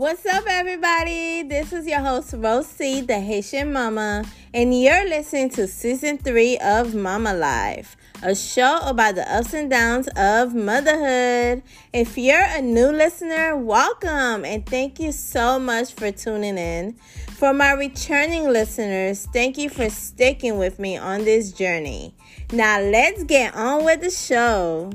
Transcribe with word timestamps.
What's 0.00 0.24
up, 0.24 0.44
everybody? 0.48 1.42
This 1.42 1.74
is 1.74 1.86
your 1.86 2.00
host, 2.00 2.32
Rosie, 2.34 3.02
the 3.02 3.20
Haitian 3.20 3.70
Mama, 3.70 4.24
and 4.54 4.72
you're 4.72 5.06
listening 5.06 5.50
to 5.50 5.66
season 5.66 6.16
three 6.16 6.56
of 6.56 6.94
Mama 6.94 7.34
Life, 7.34 7.98
a 8.22 8.34
show 8.34 8.78
about 8.84 9.16
the 9.16 9.30
ups 9.30 9.52
and 9.52 9.68
downs 9.68 10.08
of 10.16 10.54
motherhood. 10.54 11.62
If 11.92 12.16
you're 12.16 12.46
a 12.48 12.62
new 12.62 12.86
listener, 12.86 13.58
welcome 13.58 14.46
and 14.46 14.64
thank 14.64 14.98
you 15.00 15.12
so 15.12 15.58
much 15.58 15.92
for 15.92 16.10
tuning 16.10 16.56
in. 16.56 16.94
For 17.36 17.52
my 17.52 17.72
returning 17.72 18.48
listeners, 18.48 19.28
thank 19.34 19.58
you 19.58 19.68
for 19.68 19.90
sticking 19.90 20.56
with 20.56 20.78
me 20.78 20.96
on 20.96 21.26
this 21.26 21.52
journey. 21.52 22.14
Now, 22.52 22.80
let's 22.80 23.24
get 23.24 23.54
on 23.54 23.84
with 23.84 24.00
the 24.00 24.10
show. 24.10 24.92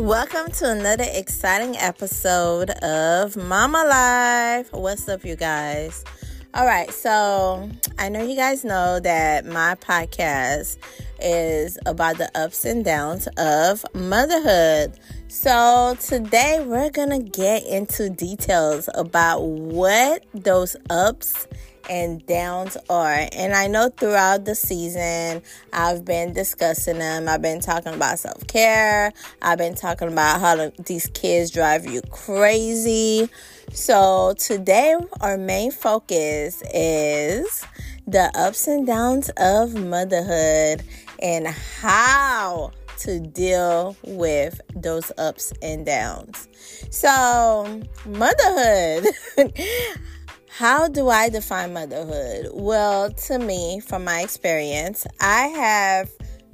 Welcome 0.00 0.50
to 0.52 0.70
another 0.70 1.04
exciting 1.06 1.76
episode 1.76 2.70
of 2.82 3.36
Mama 3.36 3.84
Life. 3.84 4.72
What's 4.72 5.06
up, 5.10 5.26
you 5.26 5.36
guys? 5.36 6.06
All 6.54 6.64
right, 6.64 6.90
so 6.90 7.68
I 7.98 8.08
know 8.08 8.24
you 8.26 8.34
guys 8.34 8.64
know 8.64 8.98
that 8.98 9.44
my 9.44 9.74
podcast 9.74 10.78
is 11.20 11.78
about 11.84 12.16
the 12.16 12.30
ups 12.34 12.64
and 12.64 12.82
downs 12.82 13.28
of 13.36 13.84
motherhood. 13.92 14.94
So 15.28 15.94
today 16.00 16.64
we're 16.66 16.90
gonna 16.90 17.20
get 17.20 17.66
into 17.66 18.08
details 18.08 18.88
about 18.94 19.42
what 19.42 20.24
those 20.32 20.76
ups 20.88 21.46
and 21.90 22.24
downs 22.24 22.76
are. 22.88 23.28
And 23.32 23.52
I 23.52 23.66
know 23.66 23.90
throughout 23.90 24.44
the 24.44 24.54
season, 24.54 25.42
I've 25.72 26.04
been 26.04 26.32
discussing 26.32 26.98
them. 27.00 27.28
I've 27.28 27.42
been 27.42 27.60
talking 27.60 27.92
about 27.92 28.18
self 28.20 28.46
care. 28.46 29.12
I've 29.42 29.58
been 29.58 29.74
talking 29.74 30.08
about 30.08 30.40
how 30.40 30.70
these 30.86 31.08
kids 31.08 31.50
drive 31.50 31.84
you 31.84 32.00
crazy. 32.10 33.28
So 33.72 34.34
today, 34.38 34.94
our 35.20 35.36
main 35.36 35.72
focus 35.72 36.62
is 36.72 37.66
the 38.06 38.30
ups 38.34 38.68
and 38.68 38.86
downs 38.86 39.30
of 39.36 39.74
motherhood 39.74 40.82
and 41.20 41.48
how 41.48 42.70
to 42.98 43.18
deal 43.20 43.96
with 44.04 44.60
those 44.74 45.10
ups 45.18 45.52
and 45.60 45.84
downs. 45.84 46.48
So, 46.90 47.82
motherhood. 48.06 49.06
How 50.52 50.88
do 50.88 51.08
I 51.08 51.28
define 51.28 51.72
motherhood? 51.72 52.50
Well, 52.52 53.12
to 53.12 53.38
me, 53.38 53.80
from 53.80 54.04
my 54.04 54.20
experience, 54.20 55.06
I 55.20 55.46
have 55.46 56.10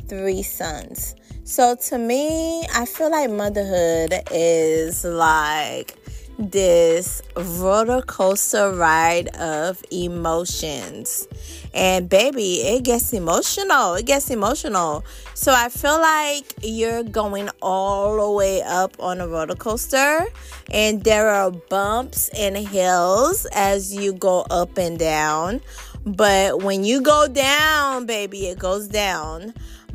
three 0.07 0.43
sons. 0.43 1.17
So 1.45 1.75
to 1.89 1.99
me, 1.99 2.65
I 2.75 2.85
feel 2.85 3.11
like 3.11 3.31
motherhood 3.31 4.13
is 4.31 5.03
like 5.03 5.97
this 6.39 7.23
roller 7.37 8.03
coaster 8.03 8.73
ride 8.73 9.29
of 9.37 9.83
emotions. 9.91 11.29
And 11.73 12.09
baby, 12.09 12.63
it 12.63 12.85
gets 12.85 13.13
emotional. 13.13 13.95
It 13.95 14.07
gets 14.07 14.31
emotional. 14.31 15.05
So 15.35 15.53
I 15.53 15.69
feel 15.69 16.01
like 16.01 16.53
you're 16.63 17.03
going 17.03 17.49
all 17.61 18.17
the 18.17 18.31
way 18.31 18.63
up 18.63 18.97
on 18.99 19.21
a 19.21 19.29
roller 19.29 19.55
coaster, 19.55 20.27
and 20.71 21.05
there 21.05 21.29
are 21.29 21.51
bumps 21.51 22.29
and 22.31 22.57
hills 22.57 23.47
as 23.53 23.95
you 23.95 24.15
go 24.15 24.47
up 24.51 24.79
and 24.79 24.99
down. 24.99 25.61
But 26.07 26.63
when 26.63 26.85
you 26.85 27.03
go 27.03 27.27
down, 27.29 28.07
baby, 28.07 28.47
it 28.47 28.59
goes 28.59 28.89
down 28.89 29.53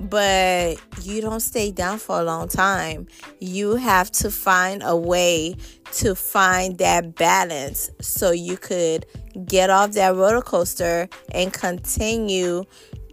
but 0.09 0.77
you 1.03 1.21
don't 1.21 1.41
stay 1.41 1.71
down 1.71 1.99
for 1.99 2.19
a 2.19 2.23
long 2.23 2.47
time. 2.47 3.07
You 3.39 3.75
have 3.75 4.11
to 4.13 4.31
find 4.31 4.81
a 4.83 4.95
way 4.95 5.55
to 5.93 6.15
find 6.15 6.77
that 6.79 7.15
balance 7.15 7.91
so 7.99 8.31
you 8.31 8.57
could 8.57 9.05
get 9.45 9.69
off 9.69 9.91
that 9.91 10.15
roller 10.15 10.41
coaster 10.41 11.07
and 11.33 11.53
continue 11.53 12.63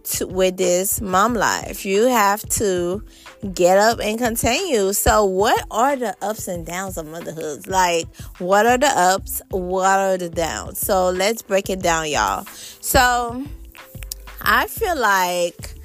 to, 0.03 0.27
with 0.27 0.57
this 0.57 1.01
mom 1.01 1.33
life. 1.33 1.85
You 1.85 2.05
have 2.05 2.41
to 2.49 3.03
get 3.53 3.77
up 3.77 3.99
and 3.99 4.17
continue. 4.17 4.93
So, 4.93 5.25
what 5.25 5.65
are 5.71 5.95
the 5.95 6.15
ups 6.21 6.47
and 6.47 6.65
downs 6.65 6.97
of 6.97 7.07
motherhood? 7.07 7.67
Like, 7.67 8.07
what 8.39 8.65
are 8.65 8.77
the 8.77 8.87
ups? 8.87 9.41
What 9.49 9.99
are 9.99 10.17
the 10.17 10.29
downs? 10.29 10.79
So, 10.79 11.09
let's 11.09 11.41
break 11.41 11.69
it 11.69 11.81
down, 11.81 12.09
y'all. 12.09 12.45
So, 12.81 13.45
I 14.41 14.67
feel 14.67 14.97
like 14.97 15.78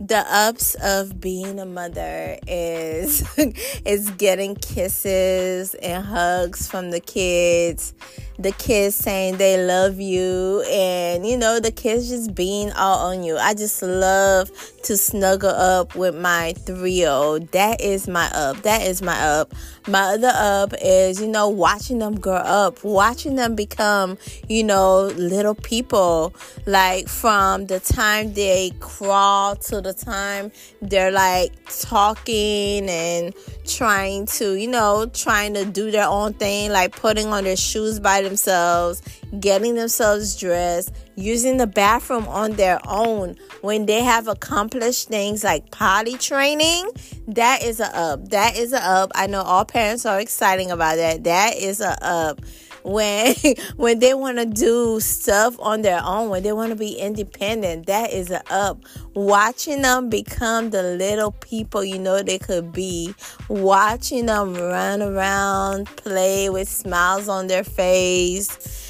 the 0.00 0.24
ups 0.30 0.74
of 0.76 1.20
being 1.20 1.60
a 1.60 1.66
mother 1.66 2.38
is 2.48 3.22
is 3.84 4.10
getting 4.12 4.54
kisses 4.54 5.74
and 5.74 6.04
hugs 6.04 6.66
from 6.66 6.90
the 6.90 7.00
kids. 7.00 7.92
The 8.38 8.52
kids 8.52 8.96
saying 8.96 9.36
they 9.36 9.62
love 9.62 10.00
you 10.00 10.64
and 10.66 11.26
you 11.26 11.36
know 11.36 11.60
the 11.60 11.70
kids 11.70 12.08
just 12.08 12.34
being 12.34 12.72
all 12.72 13.10
on 13.10 13.22
you. 13.22 13.36
I 13.36 13.52
just 13.52 13.82
love 13.82 14.50
to 14.84 14.96
snuggle 14.96 15.50
up 15.50 15.94
with 15.94 16.16
my 16.16 16.54
three-year-old. 16.56 17.52
That 17.52 17.82
is 17.82 18.08
my 18.08 18.30
up. 18.30 18.62
That 18.62 18.80
is 18.80 19.02
my 19.02 19.20
up. 19.20 19.52
My 19.86 20.14
other 20.14 20.32
up 20.32 20.72
is 20.80 21.20
you 21.20 21.28
know 21.28 21.50
watching 21.50 21.98
them 21.98 22.18
grow 22.18 22.36
up 22.36 22.82
watching 22.82 23.34
them 23.34 23.54
become 23.54 24.16
you 24.48 24.64
know 24.64 25.08
little 25.16 25.54
people. 25.54 26.32
Like 26.64 27.08
from 27.08 27.66
the 27.66 27.80
time 27.80 28.32
they 28.32 28.72
crawl 28.80 29.56
to 29.56 29.82
the 29.82 29.89
time 29.92 30.50
they're 30.82 31.12
like 31.12 31.52
talking 31.80 32.88
and 32.88 33.34
trying 33.66 34.26
to 34.26 34.54
you 34.54 34.68
know 34.68 35.06
trying 35.12 35.54
to 35.54 35.64
do 35.64 35.90
their 35.90 36.08
own 36.08 36.32
thing 36.34 36.70
like 36.70 36.94
putting 36.94 37.28
on 37.28 37.44
their 37.44 37.56
shoes 37.56 38.00
by 38.00 38.22
themselves, 38.22 39.02
getting 39.38 39.74
themselves 39.74 40.36
dressed, 40.36 40.94
using 41.16 41.56
the 41.56 41.66
bathroom 41.66 42.26
on 42.28 42.52
their 42.52 42.80
own 42.86 43.36
when 43.60 43.86
they 43.86 44.02
have 44.02 44.28
accomplished 44.28 45.08
things 45.08 45.44
like 45.44 45.70
potty 45.70 46.16
training. 46.16 46.88
That 47.28 47.62
is 47.62 47.80
a 47.80 47.96
up. 47.96 48.28
That 48.30 48.56
is 48.56 48.72
a 48.72 48.82
up. 48.82 49.12
I 49.14 49.26
know 49.26 49.42
all 49.42 49.64
parents 49.64 50.06
are 50.06 50.20
exciting 50.20 50.70
about 50.70 50.96
that. 50.96 51.24
That 51.24 51.56
is 51.56 51.80
a 51.80 51.96
up 52.04 52.40
when 52.82 53.34
when 53.76 53.98
they 53.98 54.14
want 54.14 54.38
to 54.38 54.46
do 54.46 55.00
stuff 55.00 55.56
on 55.60 55.82
their 55.82 56.00
own 56.04 56.28
when 56.30 56.42
they 56.42 56.52
want 56.52 56.70
to 56.70 56.76
be 56.76 56.94
independent 56.94 57.86
that 57.86 58.12
is 58.12 58.30
a 58.30 58.42
up 58.52 58.82
watching 59.14 59.82
them 59.82 60.08
become 60.08 60.70
the 60.70 60.82
little 60.82 61.32
people 61.32 61.84
you 61.84 61.98
know 61.98 62.22
they 62.22 62.38
could 62.38 62.72
be 62.72 63.14
watching 63.48 64.26
them 64.26 64.54
run 64.54 65.02
around 65.02 65.86
play 65.96 66.48
with 66.48 66.68
smiles 66.68 67.28
on 67.28 67.46
their 67.46 67.64
face 67.64 68.86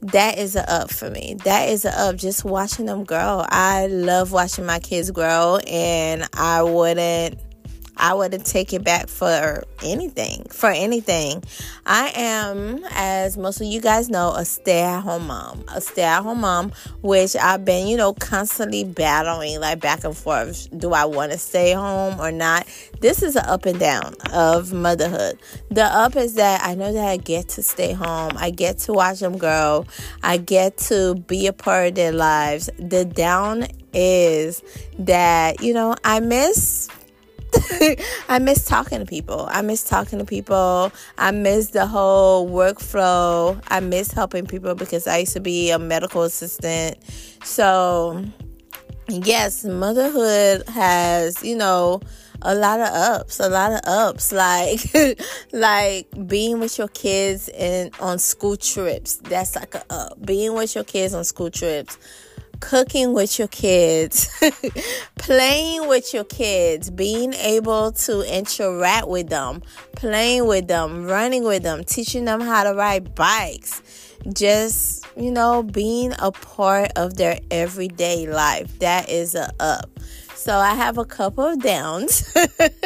that 0.00 0.38
is 0.38 0.54
a 0.54 0.70
up 0.70 0.92
for 0.92 1.10
me. 1.10 1.36
That 1.44 1.68
is 1.68 1.84
a 1.84 1.90
up 1.98 2.16
just 2.16 2.44
watching 2.44 2.86
them 2.86 3.02
grow. 3.02 3.44
I 3.48 3.88
love 3.88 4.30
watching 4.30 4.64
my 4.64 4.78
kids 4.78 5.10
grow 5.10 5.58
and 5.66 6.24
I 6.34 6.62
wouldn't 6.62 7.40
I 7.98 8.14
wouldn't 8.14 8.46
take 8.46 8.72
it 8.72 8.84
back 8.84 9.08
for 9.08 9.64
anything. 9.82 10.46
For 10.50 10.70
anything. 10.70 11.42
I 11.84 12.12
am, 12.14 12.84
as 12.90 13.36
most 13.36 13.60
of 13.60 13.66
you 13.66 13.80
guys 13.80 14.08
know, 14.08 14.32
a 14.32 14.44
stay 14.44 14.82
at 14.82 15.00
home 15.00 15.26
mom. 15.26 15.64
A 15.74 15.80
stay 15.80 16.02
at 16.02 16.22
home 16.22 16.40
mom, 16.40 16.72
which 17.02 17.34
I've 17.36 17.64
been, 17.64 17.88
you 17.88 17.96
know, 17.96 18.12
constantly 18.12 18.84
battling 18.84 19.60
like 19.60 19.80
back 19.80 20.04
and 20.04 20.16
forth. 20.16 20.68
Do 20.78 20.92
I 20.92 21.04
want 21.04 21.32
to 21.32 21.38
stay 21.38 21.72
home 21.72 22.20
or 22.20 22.30
not? 22.30 22.66
This 23.00 23.22
is 23.22 23.36
an 23.36 23.44
up 23.46 23.66
and 23.66 23.78
down 23.78 24.14
of 24.32 24.72
motherhood. 24.72 25.38
The 25.70 25.84
up 25.84 26.16
is 26.16 26.34
that 26.34 26.62
I 26.64 26.74
know 26.74 26.92
that 26.92 27.08
I 27.08 27.16
get 27.16 27.48
to 27.50 27.62
stay 27.62 27.92
home, 27.92 28.32
I 28.36 28.50
get 28.50 28.78
to 28.80 28.92
watch 28.92 29.20
them 29.20 29.38
grow, 29.38 29.86
I 30.22 30.36
get 30.36 30.76
to 30.88 31.14
be 31.14 31.46
a 31.46 31.52
part 31.52 31.88
of 31.88 31.94
their 31.94 32.12
lives. 32.12 32.70
The 32.78 33.04
down 33.04 33.66
is 33.92 34.62
that, 34.98 35.62
you 35.62 35.72
know, 35.74 35.96
I 36.04 36.20
miss 36.20 36.88
I 38.28 38.38
miss 38.40 38.64
talking 38.64 38.98
to 38.98 39.06
people. 39.06 39.46
I 39.50 39.62
miss 39.62 39.84
talking 39.84 40.18
to 40.18 40.24
people. 40.24 40.92
I 41.16 41.30
miss 41.30 41.68
the 41.68 41.86
whole 41.86 42.48
workflow. 42.48 43.60
I 43.68 43.80
miss 43.80 44.12
helping 44.12 44.46
people 44.46 44.74
because 44.74 45.06
I 45.06 45.18
used 45.18 45.32
to 45.34 45.40
be 45.40 45.70
a 45.70 45.78
medical 45.78 46.22
assistant. 46.22 46.98
So, 47.44 48.24
yes, 49.08 49.64
motherhood 49.64 50.68
has, 50.68 51.42
you 51.42 51.56
know, 51.56 52.00
a 52.42 52.54
lot 52.54 52.80
of 52.80 52.88
ups, 52.88 53.40
a 53.40 53.48
lot 53.48 53.72
of 53.72 53.80
ups 53.84 54.30
like 54.32 54.80
like 55.52 56.06
being 56.28 56.60
with 56.60 56.78
your 56.78 56.88
kids 56.88 57.48
and 57.48 57.90
on 58.00 58.18
school 58.18 58.56
trips. 58.56 59.16
That's 59.16 59.56
like 59.56 59.74
a 59.74 59.84
up. 59.90 60.24
Being 60.24 60.54
with 60.54 60.74
your 60.74 60.84
kids 60.84 61.14
on 61.14 61.24
school 61.24 61.50
trips 61.50 61.98
cooking 62.60 63.12
with 63.12 63.38
your 63.38 63.48
kids, 63.48 64.28
playing 65.18 65.88
with 65.88 66.12
your 66.12 66.24
kids, 66.24 66.90
being 66.90 67.34
able 67.34 67.92
to 67.92 68.22
interact 68.22 69.08
with 69.08 69.28
them, 69.28 69.62
playing 69.96 70.46
with 70.46 70.68
them, 70.68 71.06
running 71.06 71.44
with 71.44 71.62
them, 71.62 71.84
teaching 71.84 72.24
them 72.24 72.40
how 72.40 72.64
to 72.64 72.74
ride 72.74 73.14
bikes, 73.14 73.82
just, 74.34 75.06
you 75.16 75.30
know, 75.30 75.62
being 75.62 76.12
a 76.18 76.32
part 76.32 76.90
of 76.96 77.16
their 77.16 77.38
everyday 77.50 78.26
life. 78.26 78.78
That 78.80 79.08
is 79.08 79.34
a 79.34 79.52
up. 79.60 79.90
So 80.34 80.56
I 80.56 80.74
have 80.74 80.98
a 80.98 81.04
couple 81.04 81.44
of 81.44 81.60
downs. 81.60 82.32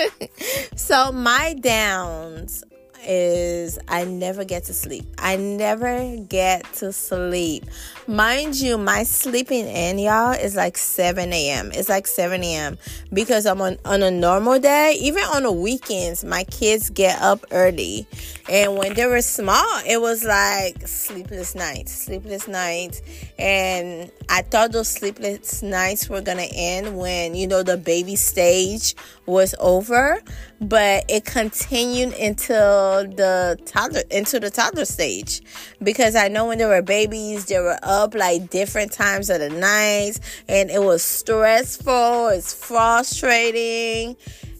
so 0.76 1.12
my 1.12 1.54
downs 1.54 2.64
is 3.04 3.78
I 3.88 4.04
never 4.04 4.44
get 4.44 4.64
to 4.64 4.74
sleep. 4.74 5.04
I 5.18 5.36
never 5.36 6.16
get 6.16 6.64
to 6.74 6.92
sleep. 6.92 7.64
Mind 8.08 8.56
you, 8.56 8.78
my 8.78 9.04
sleeping 9.04 9.68
in, 9.68 9.96
y'all, 9.96 10.32
is 10.32 10.56
like 10.56 10.76
7 10.76 11.32
a.m. 11.32 11.70
It's 11.72 11.88
like 11.88 12.08
7 12.08 12.42
a.m. 12.42 12.76
because 13.12 13.46
I'm 13.46 13.60
on, 13.60 13.78
on 13.84 14.02
a 14.02 14.10
normal 14.10 14.58
day, 14.58 14.96
even 15.00 15.22
on 15.22 15.44
the 15.44 15.52
weekends, 15.52 16.24
my 16.24 16.42
kids 16.42 16.90
get 16.90 17.22
up 17.22 17.44
early. 17.52 18.08
And 18.48 18.76
when 18.76 18.94
they 18.94 19.06
were 19.06 19.22
small, 19.22 19.80
it 19.86 20.00
was 20.00 20.24
like 20.24 20.88
sleepless 20.88 21.54
nights, 21.54 21.92
sleepless 21.92 22.48
nights. 22.48 23.02
And 23.38 24.10
I 24.28 24.42
thought 24.42 24.72
those 24.72 24.88
sleepless 24.88 25.62
nights 25.62 26.08
were 26.08 26.22
going 26.22 26.38
to 26.38 26.52
end 26.52 26.98
when, 26.98 27.36
you 27.36 27.46
know, 27.46 27.62
the 27.62 27.76
baby 27.76 28.16
stage 28.16 28.96
was 29.26 29.54
over, 29.60 30.20
but 30.60 31.04
it 31.08 31.24
continued 31.24 32.14
until 32.14 33.04
the 33.04 33.56
toddler, 33.64 34.02
into 34.10 34.40
the 34.40 34.50
toddler 34.50 34.86
stage. 34.86 35.40
Because 35.80 36.16
I 36.16 36.26
know 36.26 36.46
when 36.46 36.58
they 36.58 36.66
were 36.66 36.82
babies, 36.82 37.44
they 37.44 37.60
were 37.60 37.78
up 37.84 37.91
like 38.14 38.50
different 38.50 38.92
times 38.92 39.30
of 39.30 39.40
the 39.40 39.50
night 39.50 40.18
and 40.48 40.70
it 40.70 40.82
was 40.82 41.02
stressful, 41.02 42.28
it's 42.28 42.52
frustrating. 42.54 44.16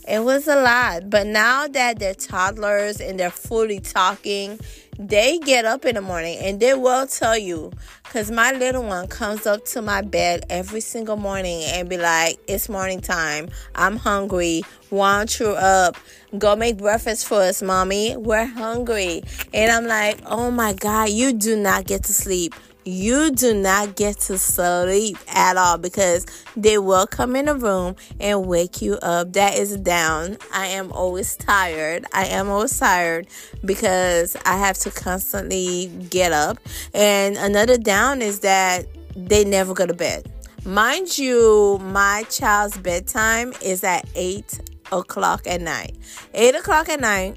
It 0.09 0.25
was 0.25 0.49
a 0.49 0.61
lot. 0.61 1.11
But 1.11 1.29
now 1.29 1.69
that 1.69 1.99
they're 1.99 2.15
toddlers 2.15 3.01
and 3.01 3.21
they're 3.21 3.31
fully 3.31 3.79
talking, 3.79 4.59
they 4.99 5.39
get 5.39 5.65
up 5.65 5.85
in 5.85 5.95
the 5.95 6.01
morning 6.01 6.39
and 6.39 6.61
they 6.61 6.75
will 6.75 7.07
tell 7.07 7.37
you 7.37 7.73
because 8.05 8.31
my 8.31 8.53
little 8.53 8.85
one 8.85 9.09
comes 9.09 9.47
up 9.47 9.65
to 9.65 9.81
my 9.81 10.03
bed 10.03 10.45
every 10.51 10.81
single 10.81 11.17
morning 11.17 11.65
and 11.65 11.89
be 11.89 11.97
like 11.97 12.39
it's 12.47 12.69
morning 12.69 13.01
time 13.01 13.49
i'm 13.75 13.97
hungry 13.97 14.63
want 14.91 15.41
you 15.41 15.49
up 15.49 15.97
go 16.37 16.55
make 16.55 16.77
breakfast 16.77 17.27
for 17.27 17.41
us 17.41 17.63
mommy 17.63 18.15
we're 18.19 18.45
hungry 18.45 19.23
and 19.55 19.73
i'm 19.73 19.87
like 19.87 20.21
oh 20.27 20.51
my 20.51 20.75
god 20.75 21.09
you 21.09 21.33
do 21.33 21.57
not 21.57 21.87
get 21.87 22.05
to 22.05 22.13
sleep 22.13 22.55
you 22.85 23.31
do 23.31 23.55
not 23.55 23.97
get 23.97 24.19
to 24.21 24.39
sleep 24.39 25.17
at 25.29 25.57
all 25.57 25.79
because 25.79 26.27
they 26.57 26.79
will 26.79 27.07
come 27.07 27.37
in 27.37 27.47
the 27.47 27.55
room 27.55 27.97
and 28.21 28.47
wake 28.47 28.83
you 28.83 28.95
up. 29.03 29.33
That 29.35 29.57
is 29.57 29.77
down. 29.77 30.39
I 30.53 30.67
am 30.67 30.91
always 30.93 31.37
tired. 31.37 32.05
I 32.13 32.27
am 32.27 32.49
always 32.49 32.79
tired 32.79 33.29
because 33.65 34.37
I 34.45 34.57
have 34.57 34.79
to 34.79 34.91
constantly 34.91 35.87
get 36.11 36.33
up. 36.33 36.59
And 36.93 37.37
another 37.37 37.79
down 37.79 38.23
is 38.23 38.41
that 38.41 38.87
they 39.15 39.45
never 39.45 39.75
go 39.75 39.87
to 39.87 39.95
bed. 39.95 40.31
Mind 40.65 41.19
you, 41.19 41.79
my 41.83 42.25
child's 42.31 42.79
bedtime 42.79 43.53
is 43.63 43.83
at 43.83 44.09
8 44.15 44.61
o'clock 44.93 45.47
at 45.47 45.61
night. 45.61 45.97
8 46.35 46.55
o'clock 46.55 46.89
at 46.89 47.01
night, 47.01 47.37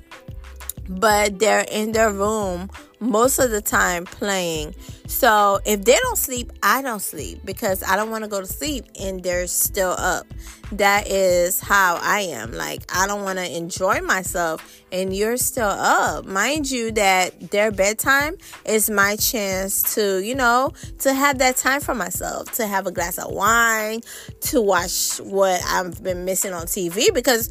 but 0.87 1.39
they're 1.39 1.65
in 1.71 1.91
their 1.91 2.11
room 2.11 2.69
most 2.99 3.39
of 3.39 3.49
the 3.49 3.61
time 3.61 4.05
playing. 4.05 4.75
So 5.07 5.59
if 5.65 5.85
they 5.85 5.95
don't 6.01 6.17
sleep, 6.17 6.51
I 6.63 6.81
don't 6.81 7.01
sleep 7.01 7.41
because 7.45 7.83
I 7.83 7.95
don't 7.95 8.09
want 8.09 8.23
to 8.23 8.29
go 8.29 8.39
to 8.39 8.47
sleep 8.47 8.85
and 8.99 9.21
they're 9.21 9.47
still 9.47 9.95
up. 9.97 10.25
That 10.71 11.07
is 11.07 11.59
how 11.59 11.99
I 12.01 12.21
am. 12.21 12.51
Like, 12.51 12.83
I 12.93 13.05
don't 13.05 13.23
want 13.23 13.37
to 13.37 13.55
enjoy 13.55 14.01
myself 14.01 14.83
and 14.91 15.15
you're 15.15 15.37
still 15.37 15.67
up. 15.67 16.25
Mind 16.25 16.69
you, 16.69 16.91
that 16.93 17.51
their 17.51 17.71
bedtime 17.71 18.35
is 18.65 18.89
my 18.89 19.15
chance 19.15 19.95
to, 19.95 20.23
you 20.23 20.33
know, 20.33 20.71
to 20.99 21.13
have 21.13 21.37
that 21.37 21.57
time 21.57 21.81
for 21.81 21.93
myself, 21.93 22.51
to 22.53 22.65
have 22.65 22.87
a 22.87 22.91
glass 22.91 23.19
of 23.19 23.31
wine, 23.31 24.01
to 24.41 24.61
watch 24.61 25.17
what 25.17 25.61
I've 25.65 26.03
been 26.03 26.25
missing 26.25 26.53
on 26.53 26.65
TV 26.65 27.13
because 27.13 27.49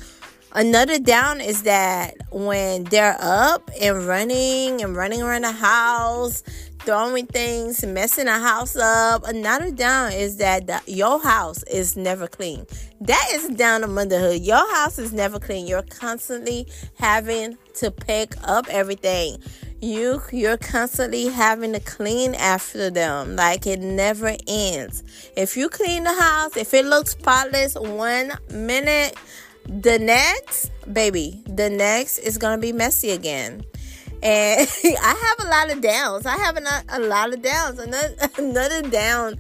Another 0.57 1.01
down 1.01 1.41
is 1.41 1.65
that 1.65 2.15
when 2.31 2.85
they're 2.85 3.17
up 3.19 3.73
and 3.81 4.07
running 4.07 4.83
and 4.83 4.95
running 4.95 5.21
around 5.21 5.43
the 5.43 5.51
house, 5.51 6.45
throwing 6.85 7.27
things, 7.27 7.85
messing 7.85 8.27
the 8.27 8.39
house 8.39 8.77
up. 8.77 9.27
Another 9.27 9.71
down 9.71 10.13
is 10.13 10.37
that 10.37 10.67
the, 10.67 10.81
your 10.87 11.21
house 11.21 11.63
is 11.65 11.97
never 11.97 12.27
clean. 12.27 12.67
That 13.01 13.29
is 13.33 13.49
down 13.49 13.85
of 13.85 13.91
motherhood. 13.91 14.43
Your 14.43 14.71
house 14.75 14.99
is 14.99 15.13
never 15.13 15.39
clean. 15.39 15.67
You're 15.67 15.83
constantly 15.83 16.67
having 16.99 17.57
to 17.75 17.91
pick 17.91 18.35
up 18.45 18.67
everything. 18.69 19.39
You 19.81 20.23
you're 20.33 20.57
constantly 20.57 21.27
having 21.27 21.73
to 21.73 21.81
clean 21.81 22.35
after 22.35 22.91
them. 22.91 23.37
Like 23.37 23.67
it 23.67 23.81
never 23.81 24.35
ends. 24.47 25.03
If 25.37 25.57
you 25.57 25.69
clean 25.69 26.05
the 26.05 26.15
house, 26.15 26.57
if 26.57 26.73
it 26.73 26.87
looks 26.87 27.11
spotless 27.11 27.75
one 27.75 28.33
minute, 28.51 29.17
the 29.67 29.99
next, 29.99 30.71
baby, 30.93 31.43
the 31.47 31.71
next 31.71 32.19
is 32.19 32.39
gonna 32.39 32.59
be 32.59 32.73
messy 32.73 33.11
again. 33.11 33.65
And 34.25 34.69
I 34.85 35.35
have 35.37 35.47
a 35.47 35.51
lot 35.51 35.71
of 35.71 35.83
downs. 35.83 36.27
I 36.27 36.37
have 36.39 36.57
a, 36.57 36.85
a 36.89 37.01
lot 37.01 37.33
of 37.33 37.43
downs. 37.43 37.79
Another, 37.79 38.15
another 38.39 38.83
down 38.83 39.39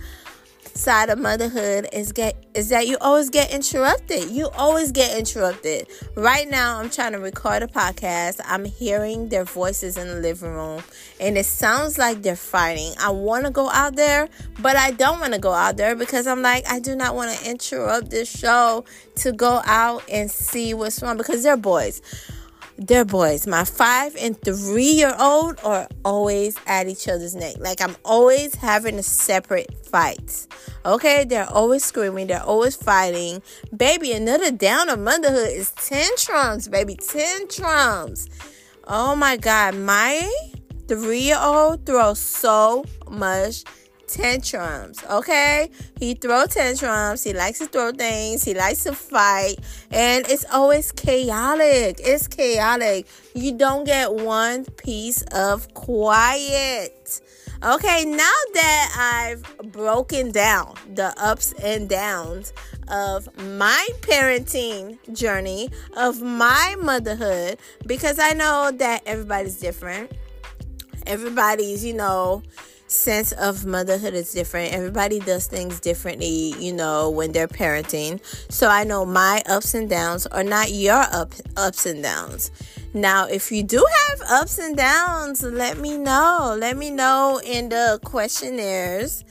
side 0.77 1.09
of 1.09 1.19
motherhood 1.21 1.87
is 1.93 2.11
get 2.11 2.35
is 2.53 2.69
that 2.69 2.87
you 2.89 2.99
always 3.01 3.31
get 3.31 3.53
interrupted. 3.53 4.29
You 4.31 4.49
always 4.51 4.93
get 4.93 5.17
interrupted. 5.17 5.87
Right 6.17 6.49
now, 6.49 6.81
I'm 6.81 6.91
trying 6.91 7.13
to 7.13 7.19
record 7.19 7.63
a 7.63 7.67
podcast. 7.67 8.41
I'm 8.45 8.65
hearing 8.65 9.29
their 9.29 9.45
voices 9.45 9.97
in 9.97 10.09
the 10.09 10.17
living 10.17 10.51
room, 10.51 10.83
and 11.21 11.39
it 11.39 11.47
sounds 11.47 11.97
like 11.97 12.23
they're 12.23 12.37
fighting. 12.37 12.93
I 13.01 13.11
want 13.11 13.47
to 13.47 13.51
go 13.51 13.71
out 13.71 13.97
there, 13.97 14.29
but 14.61 14.77
I 14.77 14.91
don't 14.91 15.21
want 15.21 15.33
to 15.33 15.41
go 15.41 15.53
out 15.53 15.77
there 15.77 15.95
because 15.95 16.27
I'm 16.27 16.43
like, 16.43 16.65
I 16.69 16.81
do 16.81 16.95
not 16.95 17.15
want 17.15 17.37
to 17.39 17.51
interrupt 17.51 18.11
this 18.11 18.29
show 18.29 18.85
to 19.17 19.33
go 19.33 19.63
out 19.65 20.03
and 20.11 20.31
see 20.31 20.75
what's 20.75 21.01
wrong 21.03 21.17
because 21.17 21.43
they're 21.43 21.57
boys 21.57 22.03
they're 22.76 23.05
boys. 23.05 23.47
My 23.47 23.65
five 23.65 24.17
and 24.17 24.41
three 24.43 24.85
year 24.85 25.15
old 25.19 25.61
are 25.65 25.88
always 26.05 26.56
at 26.67 26.88
each 26.88 27.09
other's 27.09 27.35
neck. 27.35 27.56
Like 27.59 27.81
I'm 27.81 27.97
always 28.05 28.55
having 28.55 28.99
a 28.99 29.03
separate 29.03 29.87
fights. 29.87 30.49
Okay, 30.85 31.25
they're 31.25 31.49
always 31.49 31.85
screaming, 31.85 32.26
they're 32.26 32.43
always 32.43 32.76
fighting. 32.76 33.43
Baby, 33.76 34.12
another 34.12 34.50
down 34.50 34.88
of 34.88 34.99
motherhood 34.99 35.50
is 35.50 35.71
tantrums, 35.73 36.69
baby, 36.69 36.97
tantrums. 36.97 38.29
Oh 38.87 39.17
my 39.17 39.37
god, 39.37 39.76
my 39.76 40.31
three 40.88 41.21
year 41.21 41.38
old 41.41 41.87
throws 41.87 42.19
so 42.19 42.85
much 43.09 43.65
tantrums, 44.14 45.02
okay? 45.11 45.68
He 45.99 46.14
throw 46.14 46.47
tantrums, 46.47 47.25
he 47.25 47.33
likes 47.33 47.59
to 47.59 47.66
throw 47.66 47.90
things, 47.90 48.44
he 48.44 48.54
likes 48.54 48.85
to 48.85 48.92
fight, 48.94 49.56
and 49.90 50.25
it's 50.28 50.44
always 50.52 50.92
chaotic. 50.92 52.00
It's 52.00 52.28
chaotic. 52.28 53.06
You 53.35 53.59
don't 53.59 53.85
get 53.85 54.14
one 54.14 54.64
piece 54.64 55.23
of 55.33 55.75
quiet. 55.75 57.21
Okay, 57.62 58.04
now 58.04 58.38
that 58.52 58.94
I've 58.97 59.73
broken 59.73 60.30
down 60.30 60.75
the 60.94 61.14
ups 61.16 61.52
and 61.54 61.88
downs 61.88 62.52
of 62.88 63.28
my 63.59 63.88
parenting 64.00 64.99
journey, 65.16 65.71
of 65.97 66.21
my 66.21 66.76
motherhood, 66.80 67.59
because 67.87 68.18
I 68.18 68.33
know 68.35 68.71
that 68.71 69.02
everybody's 69.06 69.56
different. 69.56 70.12
Everybody's, 71.06 71.85
you 71.85 71.94
know, 71.94 72.42
sense 72.95 73.33
of 73.33 73.67
motherhood 73.67 74.15
is 74.15 74.33
different. 74.33 74.73
Everybody 74.73 75.21
does 75.21 75.47
things 75.47 75.81
differently, 75.81 76.55
you 76.59 76.73
know, 76.73 77.11
when 77.11 77.33
they're 77.33 77.49
parenting. 77.49 78.21
So 78.51 78.69
I 78.69 78.85
know 78.85 79.05
my 79.05 79.43
ups 79.49 79.75
and 79.75 79.89
downs 79.89 80.27
are 80.27 80.45
not 80.45 80.71
your 80.71 81.05
up, 81.13 81.33
ups 81.57 81.87
and 81.87 82.03
downs. 82.03 82.51
Now, 82.95 83.27
if 83.27 83.51
you 83.51 83.63
do 83.63 83.85
have 84.09 84.21
ups 84.31 84.59
and 84.59 84.77
downs, 84.77 85.43
let 85.43 85.79
me 85.79 85.99
know. 85.99 86.57
Let 86.59 86.77
me 86.77 86.91
know 86.91 87.41
in 87.45 87.69
the 87.69 87.99
questionnaires. 88.05 89.25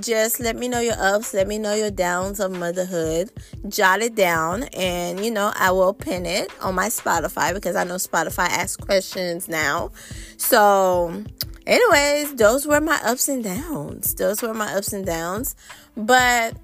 Just 0.00 0.38
let 0.38 0.54
me 0.54 0.68
know 0.68 0.78
your 0.78 0.98
ups, 0.98 1.34
let 1.34 1.48
me 1.48 1.58
know 1.58 1.74
your 1.74 1.90
downs 1.90 2.38
of 2.38 2.52
motherhood. 2.52 3.30
Jot 3.68 4.00
it 4.00 4.14
down, 4.14 4.64
and 4.74 5.24
you 5.24 5.30
know, 5.30 5.52
I 5.56 5.72
will 5.72 5.92
pin 5.92 6.24
it 6.24 6.52
on 6.60 6.76
my 6.76 6.86
Spotify 6.88 7.52
because 7.52 7.74
I 7.74 7.82
know 7.82 7.96
Spotify 7.96 8.46
asks 8.46 8.76
questions 8.76 9.48
now. 9.48 9.90
So, 10.36 11.24
anyways, 11.68 12.34
those 12.34 12.66
were 12.66 12.80
my 12.80 12.98
ups 13.04 13.28
and 13.28 13.44
downs. 13.44 14.14
Those 14.14 14.42
were 14.42 14.54
my 14.54 14.74
ups 14.74 14.92
and 14.92 15.06
downs. 15.06 15.54
But 15.96 16.56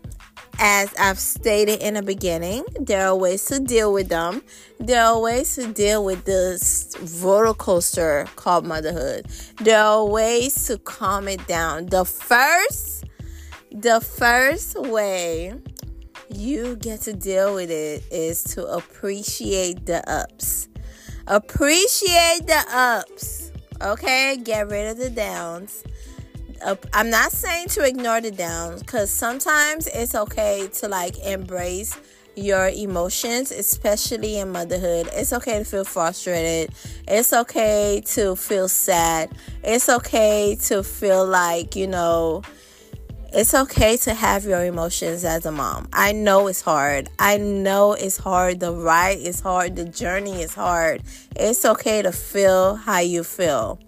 as 0.58 0.92
I've 0.98 1.18
stated 1.18 1.80
in 1.80 1.94
the 1.94 2.02
beginning, 2.02 2.64
there 2.80 3.06
are 3.06 3.16
ways 3.16 3.44
to 3.46 3.60
deal 3.60 3.92
with 3.92 4.08
them. 4.08 4.42
There 4.80 5.02
are 5.04 5.20
ways 5.20 5.54
to 5.56 5.72
deal 5.72 6.04
with 6.04 6.24
this 6.24 6.96
roller 7.22 7.54
coaster 7.54 8.26
called 8.36 8.64
motherhood. 8.66 9.26
There 9.60 9.80
are 9.80 10.04
ways 10.04 10.66
to 10.66 10.78
calm 10.78 11.28
it 11.28 11.46
down. 11.46 11.86
The 11.86 12.04
first, 12.04 13.04
the 13.70 14.00
first 14.00 14.78
way 14.80 15.54
you 16.28 16.76
get 16.76 17.02
to 17.02 17.12
deal 17.12 17.54
with 17.54 17.70
it 17.70 18.04
is 18.10 18.42
to 18.44 18.64
appreciate 18.66 19.86
the 19.86 20.08
ups. 20.10 20.68
Appreciate 21.26 22.46
the 22.46 22.64
ups 22.70 23.43
Okay, 23.82 24.38
get 24.42 24.68
rid 24.68 24.90
of 24.90 24.98
the 24.98 25.10
downs. 25.10 25.84
uh, 26.64 26.76
I'm 26.92 27.10
not 27.10 27.32
saying 27.32 27.68
to 27.70 27.86
ignore 27.86 28.20
the 28.20 28.30
downs 28.30 28.82
because 28.82 29.10
sometimes 29.10 29.86
it's 29.88 30.14
okay 30.14 30.68
to 30.74 30.88
like 30.88 31.18
embrace 31.24 31.96
your 32.36 32.68
emotions, 32.68 33.50
especially 33.52 34.38
in 34.38 34.50
motherhood. 34.50 35.08
It's 35.12 35.32
okay 35.32 35.58
to 35.58 35.64
feel 35.64 35.84
frustrated. 35.84 36.74
It's 37.06 37.32
okay 37.32 38.02
to 38.06 38.34
feel 38.36 38.68
sad. 38.68 39.30
It's 39.62 39.88
okay 39.88 40.56
to 40.62 40.82
feel 40.82 41.26
like, 41.26 41.76
you 41.76 41.86
know, 41.86 42.42
it's 43.34 43.52
okay 43.52 43.96
to 43.96 44.14
have 44.14 44.44
your 44.44 44.64
emotions 44.64 45.24
as 45.24 45.44
a 45.44 45.50
mom. 45.50 45.88
I 45.92 46.12
know 46.12 46.46
it's 46.46 46.60
hard. 46.60 47.08
I 47.18 47.36
know 47.36 47.92
it's 47.92 48.16
hard. 48.16 48.60
The 48.60 48.72
ride 48.72 49.18
is 49.18 49.40
hard. 49.40 49.74
The 49.74 49.86
journey 49.86 50.40
is 50.40 50.54
hard. 50.54 51.02
It's 51.34 51.64
okay 51.64 52.02
to 52.02 52.12
feel 52.12 52.76
how 52.76 53.00
you 53.00 53.24
feel. 53.24 53.80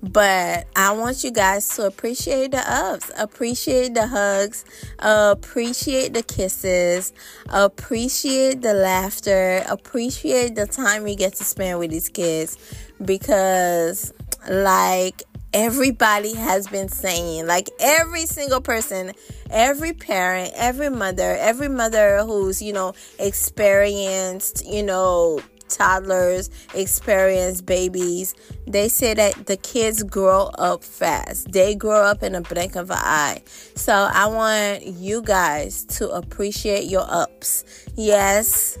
But 0.00 0.68
I 0.76 0.92
want 0.92 1.24
you 1.24 1.32
guys 1.32 1.66
to 1.76 1.86
appreciate 1.86 2.52
the 2.52 2.62
ups, 2.70 3.10
appreciate 3.16 3.94
the 3.94 4.06
hugs, 4.06 4.64
appreciate 4.98 6.12
the 6.12 6.22
kisses, 6.22 7.12
appreciate 7.48 8.60
the 8.60 8.74
laughter, 8.74 9.64
appreciate 9.66 10.56
the 10.56 10.66
time 10.66 11.08
you 11.08 11.16
get 11.16 11.34
to 11.36 11.44
spend 11.44 11.78
with 11.78 11.90
these 11.90 12.10
kids 12.10 12.58
because, 13.02 14.12
like, 14.48 15.22
everybody 15.54 16.34
has 16.34 16.66
been 16.66 16.88
saying 16.88 17.46
like 17.46 17.70
every 17.78 18.26
single 18.26 18.60
person 18.60 19.12
every 19.50 19.92
parent 19.92 20.52
every 20.56 20.90
mother 20.90 21.36
every 21.38 21.68
mother 21.68 22.24
who's 22.24 22.60
you 22.60 22.72
know 22.72 22.92
experienced 23.18 24.66
you 24.66 24.82
know 24.82 25.40
toddlers, 25.68 26.50
experienced 26.74 27.66
babies, 27.66 28.34
they 28.66 28.88
say 28.88 29.14
that 29.14 29.46
the 29.46 29.56
kids 29.56 30.02
grow 30.02 30.50
up 30.58 30.84
fast. 30.84 31.50
They 31.52 31.74
grow 31.74 32.02
up 32.02 32.22
in 32.22 32.34
a 32.34 32.40
blink 32.40 32.76
of 32.76 32.90
an 32.90 32.98
eye. 33.00 33.42
So 33.74 33.92
I 33.92 34.26
want 34.26 34.84
you 34.84 35.22
guys 35.22 35.84
to 35.96 36.10
appreciate 36.10 36.84
your 36.84 37.06
ups. 37.08 37.64
Yes. 37.96 38.78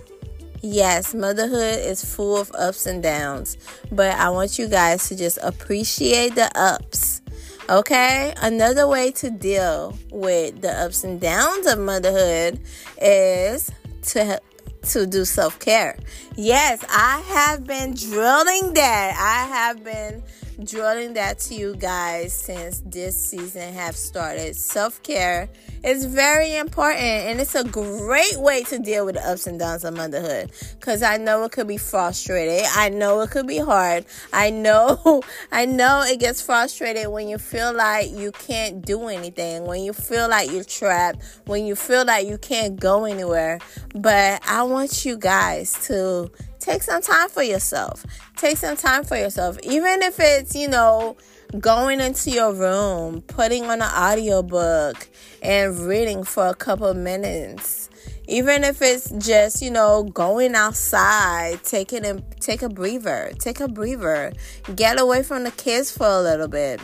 Yes, 0.66 1.12
motherhood 1.12 1.80
is 1.80 2.02
full 2.02 2.38
of 2.38 2.50
ups 2.54 2.86
and 2.86 3.02
downs, 3.02 3.58
but 3.92 4.16
I 4.16 4.30
want 4.30 4.58
you 4.58 4.66
guys 4.66 5.06
to 5.10 5.14
just 5.14 5.36
appreciate 5.42 6.36
the 6.36 6.50
ups. 6.58 7.20
Okay, 7.68 8.32
another 8.40 8.88
way 8.88 9.10
to 9.10 9.28
deal 9.28 9.94
with 10.10 10.62
the 10.62 10.72
ups 10.72 11.04
and 11.04 11.20
downs 11.20 11.66
of 11.66 11.78
motherhood 11.80 12.60
is 12.98 13.70
to 14.04 14.40
to 14.84 15.06
do 15.06 15.26
self 15.26 15.58
care. 15.58 15.98
Yes, 16.34 16.82
I 16.88 17.22
have 17.26 17.66
been 17.66 17.92
drilling 17.92 18.72
that. 18.72 19.16
I 19.18 19.46
have 19.54 19.84
been 19.84 20.22
drilling 20.62 21.14
that 21.14 21.38
to 21.38 21.54
you 21.54 21.74
guys 21.76 22.32
since 22.32 22.80
this 22.86 23.16
season 23.16 23.72
have 23.74 23.96
started. 23.96 24.54
Self 24.54 25.02
care 25.02 25.48
is 25.82 26.04
very 26.04 26.54
important 26.56 27.00
and 27.00 27.40
it's 27.40 27.54
a 27.54 27.64
great 27.64 28.36
way 28.36 28.62
to 28.64 28.78
deal 28.78 29.04
with 29.04 29.16
the 29.16 29.28
ups 29.28 29.46
and 29.46 29.58
downs 29.58 29.84
of 29.84 29.94
motherhood. 29.94 30.52
Cause 30.80 31.02
I 31.02 31.16
know 31.16 31.44
it 31.44 31.52
could 31.52 31.68
be 31.68 31.76
frustrating. 31.76 32.64
I 32.74 32.88
know 32.88 33.20
it 33.20 33.30
could 33.30 33.46
be 33.46 33.58
hard. 33.58 34.04
I 34.32 34.50
know 34.50 35.22
I 35.52 35.66
know 35.66 36.02
it 36.06 36.20
gets 36.20 36.40
frustrated 36.40 37.08
when 37.08 37.28
you 37.28 37.38
feel 37.38 37.74
like 37.74 38.10
you 38.10 38.32
can't 38.32 38.84
do 38.84 39.08
anything, 39.08 39.66
when 39.66 39.82
you 39.82 39.92
feel 39.92 40.28
like 40.28 40.50
you're 40.50 40.64
trapped, 40.64 41.24
when 41.46 41.66
you 41.66 41.74
feel 41.74 42.04
like 42.04 42.26
you 42.26 42.38
can't 42.38 42.78
go 42.78 43.04
anywhere. 43.04 43.58
But 43.94 44.42
I 44.48 44.62
want 44.62 45.04
you 45.04 45.16
guys 45.16 45.72
to 45.86 46.30
take 46.64 46.82
some 46.82 47.02
time 47.02 47.28
for 47.28 47.42
yourself. 47.42 48.04
Take 48.36 48.56
some 48.56 48.76
time 48.76 49.04
for 49.04 49.16
yourself. 49.16 49.58
Even 49.62 50.02
if 50.02 50.18
it's, 50.18 50.56
you 50.56 50.68
know, 50.68 51.16
going 51.60 52.00
into 52.00 52.30
your 52.30 52.54
room, 52.54 53.20
putting 53.22 53.64
on 53.64 53.82
an 53.82 53.90
audiobook 53.94 55.08
and 55.42 55.78
reading 55.86 56.24
for 56.24 56.46
a 56.46 56.54
couple 56.54 56.92
minutes. 56.94 57.90
Even 58.26 58.64
if 58.64 58.80
it's 58.80 59.10
just, 59.18 59.60
you 59.60 59.70
know, 59.70 60.04
going 60.04 60.54
outside, 60.54 61.62
taking 61.62 62.06
a 62.06 62.20
take 62.40 62.62
a 62.62 62.70
breather, 62.70 63.30
take 63.38 63.60
a 63.60 63.68
breather. 63.68 64.32
Get 64.74 64.98
away 64.98 65.22
from 65.22 65.44
the 65.44 65.50
kids 65.50 65.90
for 65.90 66.06
a 66.06 66.20
little 66.22 66.48
bit. 66.48 66.80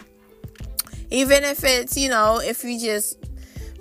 Even 1.10 1.42
if 1.42 1.64
it's, 1.64 1.96
you 1.96 2.10
know, 2.10 2.38
if 2.38 2.62
you 2.62 2.78
just 2.78 3.19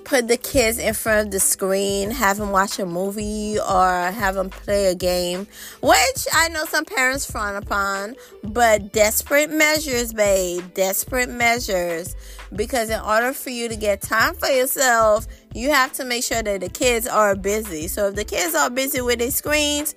put 0.10 0.28
the 0.28 0.38
kids 0.38 0.80
in 0.80 0.92
front 0.96 1.28
of 1.28 1.32
the 1.32 1.40
screen, 1.40 2.10
have 2.10 2.38
them 2.38 2.50
watch 2.50 2.80
a 2.80 2.86
movie 2.86 3.60
or 3.60 4.12
have 4.12 4.34
them 4.34 4.50
play 4.50 4.88
a 4.88 4.96
game, 4.96 5.46
which 5.84 6.28
I 6.34 6.50
know 6.50 6.66
some 6.66 6.84
parents 6.84 7.30
frown 7.30 7.56
upon, 7.56 8.16
but 8.44 8.92
desperate 8.92 9.52
measures, 9.52 10.12
babe, 10.12 10.64
desperate 10.74 11.30
measures. 11.30 12.16
Because 12.56 12.90
in 12.90 13.00
order 13.02 13.34
for 13.34 13.52
you 13.52 13.70
to 13.70 13.76
get 13.76 14.02
time 14.02 14.34
for 14.34 14.48
yourself, 14.48 15.28
you 15.54 15.70
have 15.70 15.94
to 15.94 16.06
make 16.06 16.24
sure 16.24 16.42
that 16.42 16.62
the 16.62 16.70
kids 16.70 17.06
are 17.06 17.36
busy. 17.36 17.88
So 17.88 18.08
if 18.08 18.16
the 18.16 18.26
kids 18.26 18.56
are 18.56 18.72
busy 18.72 19.02
with 19.02 19.20
their 19.20 19.30
screens, 19.30 19.94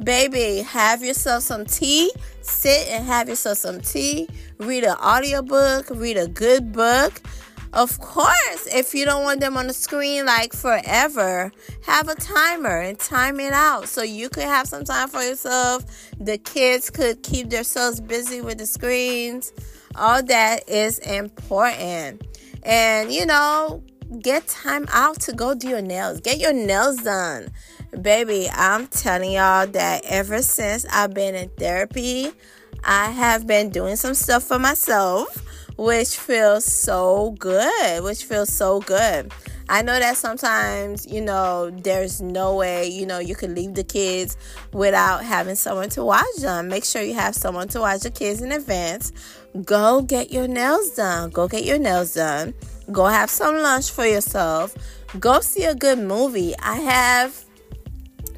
baby, 0.00 0.58
have 0.58 1.02
yourself 1.02 1.42
some 1.42 1.66
tea. 1.66 2.12
Sit 2.40 2.86
and 2.86 3.04
have 3.04 3.28
yourself 3.28 3.58
some 3.58 3.80
tea. 3.80 4.28
Read 4.58 4.84
an 4.84 4.94
audiobook, 4.94 5.90
read 5.90 6.16
a 6.16 6.28
good 6.28 6.72
book 6.72 7.20
of 7.76 8.00
course, 8.00 8.66
if 8.72 8.94
you 8.94 9.04
don't 9.04 9.22
want 9.22 9.40
them 9.40 9.58
on 9.58 9.66
the 9.66 9.74
screen 9.74 10.24
like 10.24 10.54
forever, 10.54 11.52
have 11.82 12.08
a 12.08 12.14
timer 12.14 12.80
and 12.80 12.98
time 12.98 13.38
it 13.38 13.52
out 13.52 13.86
so 13.86 14.02
you 14.02 14.30
could 14.30 14.44
have 14.44 14.66
some 14.66 14.82
time 14.82 15.10
for 15.10 15.20
yourself. 15.20 15.84
The 16.18 16.38
kids 16.38 16.88
could 16.88 17.22
keep 17.22 17.50
themselves 17.50 18.00
busy 18.00 18.40
with 18.40 18.56
the 18.56 18.64
screens. 18.64 19.52
All 19.94 20.22
that 20.22 20.66
is 20.70 20.98
important. 21.00 22.22
And 22.62 23.12
you 23.12 23.26
know, 23.26 23.82
get 24.22 24.48
time 24.48 24.86
out 24.90 25.20
to 25.20 25.34
go 25.34 25.54
do 25.54 25.68
your 25.68 25.82
nails. 25.82 26.20
Get 26.22 26.38
your 26.38 26.54
nails 26.54 27.02
done. 27.02 27.48
Baby, 28.00 28.48
I'm 28.54 28.86
telling 28.86 29.32
y'all 29.32 29.66
that 29.66 30.02
ever 30.06 30.40
since 30.40 30.86
I've 30.90 31.12
been 31.12 31.34
in 31.34 31.50
therapy, 31.50 32.32
I 32.84 33.10
have 33.10 33.46
been 33.46 33.68
doing 33.68 33.96
some 33.96 34.14
stuff 34.14 34.44
for 34.44 34.58
myself 34.58 35.42
which 35.76 36.16
feels 36.16 36.64
so 36.64 37.34
good, 37.38 38.02
which 38.02 38.24
feels 38.24 38.52
so 38.52 38.80
good. 38.80 39.32
I 39.68 39.82
know 39.82 39.98
that 39.98 40.16
sometimes, 40.16 41.06
you 41.06 41.20
know, 41.20 41.70
there's 41.70 42.20
no 42.20 42.54
way, 42.54 42.86
you 42.86 43.04
know, 43.04 43.18
you 43.18 43.34
can 43.34 43.54
leave 43.54 43.74
the 43.74 43.82
kids 43.82 44.36
without 44.72 45.24
having 45.24 45.56
someone 45.56 45.88
to 45.90 46.04
watch 46.04 46.36
them. 46.38 46.68
Make 46.68 46.84
sure 46.84 47.02
you 47.02 47.14
have 47.14 47.34
someone 47.34 47.66
to 47.68 47.80
watch 47.80 48.02
the 48.02 48.10
kids 48.10 48.42
in 48.42 48.52
advance. 48.52 49.12
Go 49.64 50.02
get 50.02 50.30
your 50.30 50.46
nails 50.46 50.90
done. 50.90 51.30
Go 51.30 51.48
get 51.48 51.64
your 51.64 51.78
nails 51.78 52.14
done. 52.14 52.54
Go 52.92 53.06
have 53.06 53.28
some 53.28 53.56
lunch 53.56 53.90
for 53.90 54.06
yourself. 54.06 54.74
Go 55.18 55.40
see 55.40 55.64
a 55.64 55.74
good 55.74 55.98
movie. 55.98 56.54
I 56.62 56.76
have 56.76 57.45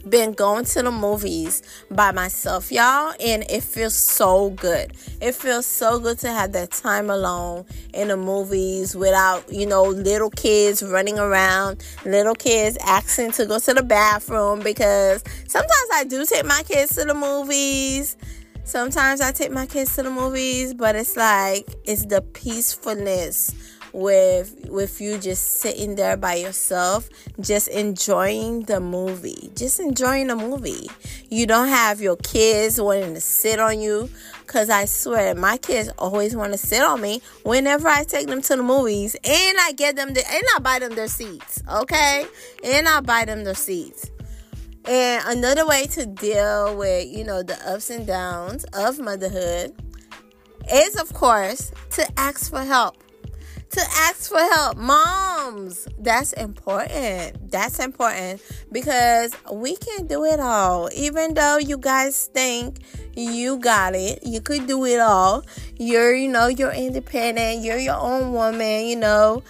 been 0.08 0.32
going 0.32 0.64
to 0.64 0.82
the 0.82 0.90
movies 0.90 1.62
by 1.90 2.12
myself, 2.12 2.70
y'all, 2.70 3.14
and 3.20 3.44
it 3.48 3.62
feels 3.62 3.96
so 3.96 4.50
good. 4.50 4.92
It 5.20 5.34
feels 5.34 5.66
so 5.66 5.98
good 5.98 6.18
to 6.20 6.28
have 6.28 6.52
that 6.52 6.70
time 6.70 7.10
alone 7.10 7.64
in 7.94 8.08
the 8.08 8.16
movies 8.16 8.96
without, 8.96 9.52
you 9.52 9.66
know, 9.66 9.84
little 9.84 10.30
kids 10.30 10.82
running 10.82 11.18
around, 11.18 11.84
little 12.04 12.34
kids 12.34 12.76
asking 12.84 13.32
to 13.32 13.46
go 13.46 13.58
to 13.58 13.74
the 13.74 13.82
bathroom 13.82 14.60
because 14.60 15.22
sometimes 15.46 15.88
I 15.94 16.04
do 16.04 16.24
take 16.24 16.44
my 16.44 16.62
kids 16.62 16.96
to 16.96 17.04
the 17.04 17.14
movies. 17.14 18.16
Sometimes 18.64 19.22
I 19.22 19.32
take 19.32 19.50
my 19.50 19.64
kids 19.64 19.96
to 19.96 20.02
the 20.02 20.10
movies, 20.10 20.74
but 20.74 20.94
it's 20.94 21.16
like 21.16 21.66
it's 21.84 22.04
the 22.04 22.20
peacefulness 22.20 23.54
with 23.92 24.68
with 24.68 25.00
you 25.00 25.18
just 25.18 25.60
sitting 25.60 25.94
there 25.94 26.16
by 26.16 26.34
yourself 26.34 27.08
just 27.40 27.68
enjoying 27.68 28.62
the 28.62 28.80
movie. 28.80 29.50
Just 29.54 29.80
enjoying 29.80 30.28
the 30.28 30.36
movie. 30.36 30.88
You 31.30 31.46
don't 31.46 31.68
have 31.68 32.00
your 32.00 32.16
kids 32.16 32.80
wanting 32.80 33.14
to 33.14 33.20
sit 33.20 33.58
on 33.58 33.80
you. 33.80 34.08
Because 34.40 34.70
i 34.70 34.86
swear 34.86 35.34
my 35.34 35.58
kids 35.58 35.90
always 35.98 36.34
want 36.34 36.52
to 36.52 36.58
sit 36.58 36.82
on 36.82 37.02
me 37.02 37.20
whenever 37.42 37.86
i 37.86 38.02
take 38.02 38.28
them 38.28 38.40
to 38.42 38.56
the 38.56 38.62
movies. 38.62 39.14
And 39.24 39.58
i 39.60 39.72
get 39.72 39.96
them 39.96 40.14
the, 40.14 40.26
and 40.26 40.44
i 40.56 40.58
buy 40.58 40.78
them 40.78 40.94
their 40.94 41.08
seats 41.08 41.62
okay? 41.70 42.26
And 42.64 42.88
i 42.88 43.00
buy 43.00 43.24
them 43.24 43.44
their 43.44 43.54
seats. 43.54 44.10
And 44.84 45.38
another 45.38 45.66
way 45.66 45.86
to 45.88 46.06
deal 46.06 46.76
with 46.76 47.08
you 47.08 47.24
know 47.24 47.42
the 47.42 47.58
ups 47.68 47.90
and 47.90 48.06
downs 48.06 48.64
of 48.72 48.98
motherhood 48.98 49.74
is 50.72 50.96
of 50.96 51.12
course 51.12 51.72
to 51.90 52.06
ask 52.18 52.50
for 52.50 52.62
help 52.62 52.96
to 53.70 53.80
ask 53.80 54.30
for 54.30 54.38
help. 54.38 54.76
Moms, 54.76 55.86
that's 55.98 56.32
important. 56.32 57.50
That's 57.50 57.78
important 57.78 58.42
because 58.72 59.32
we 59.52 59.76
can't 59.76 60.08
do 60.08 60.24
it 60.24 60.40
all. 60.40 60.88
Even 60.94 61.34
though 61.34 61.58
you 61.58 61.78
guys 61.78 62.30
think 62.32 62.78
you 63.14 63.58
got 63.58 63.94
it, 63.94 64.20
you 64.24 64.40
could 64.40 64.66
do 64.66 64.84
it 64.84 65.00
all. 65.00 65.44
You're, 65.76 66.14
you 66.14 66.28
know, 66.28 66.46
you're 66.46 66.72
independent, 66.72 67.62
you're 67.62 67.78
your 67.78 67.96
own 67.96 68.32
woman, 68.32 68.86
you 68.86 68.96
know. 68.96 69.42